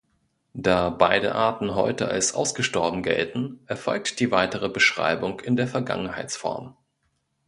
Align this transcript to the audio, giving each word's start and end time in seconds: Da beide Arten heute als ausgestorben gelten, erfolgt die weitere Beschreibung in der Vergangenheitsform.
Da 0.55 0.89
beide 0.89 1.35
Arten 1.35 1.75
heute 1.75 2.07
als 2.07 2.33
ausgestorben 2.33 3.03
gelten, 3.03 3.59
erfolgt 3.67 4.19
die 4.19 4.31
weitere 4.31 4.67
Beschreibung 4.67 5.39
in 5.41 5.55
der 5.55 5.67
Vergangenheitsform. 5.67 6.75